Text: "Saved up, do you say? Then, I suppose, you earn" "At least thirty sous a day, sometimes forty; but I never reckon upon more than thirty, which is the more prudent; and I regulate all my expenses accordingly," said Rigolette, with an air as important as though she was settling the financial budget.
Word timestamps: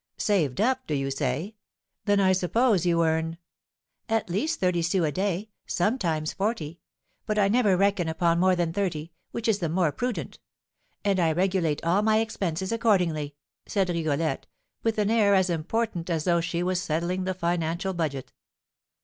"Saved 0.17 0.59
up, 0.59 0.87
do 0.87 0.95
you 0.95 1.11
say? 1.11 1.57
Then, 2.05 2.19
I 2.19 2.31
suppose, 2.33 2.87
you 2.87 3.03
earn" 3.05 3.37
"At 4.17 4.31
least 4.31 4.59
thirty 4.59 4.81
sous 4.81 5.05
a 5.05 5.11
day, 5.11 5.51
sometimes 5.67 6.33
forty; 6.33 6.79
but 7.27 7.37
I 7.37 7.47
never 7.47 7.77
reckon 7.77 8.09
upon 8.09 8.39
more 8.39 8.55
than 8.55 8.73
thirty, 8.73 9.11
which 9.29 9.47
is 9.47 9.59
the 9.59 9.69
more 9.69 9.91
prudent; 9.91 10.39
and 11.05 11.19
I 11.19 11.31
regulate 11.33 11.83
all 11.83 12.01
my 12.01 12.17
expenses 12.19 12.71
accordingly," 12.71 13.35
said 13.67 13.89
Rigolette, 13.89 14.47
with 14.81 14.97
an 14.97 15.11
air 15.11 15.35
as 15.35 15.51
important 15.51 16.09
as 16.09 16.23
though 16.23 16.41
she 16.41 16.63
was 16.63 16.81
settling 16.81 17.25
the 17.25 17.35
financial 17.35 17.93
budget. 17.93 18.33